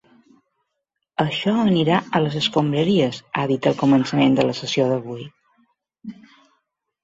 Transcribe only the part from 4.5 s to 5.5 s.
la sessió d’avui.